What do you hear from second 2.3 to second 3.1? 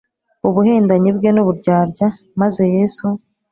maze [Yesu]